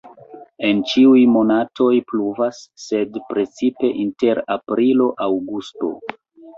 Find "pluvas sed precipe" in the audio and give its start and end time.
2.13-3.95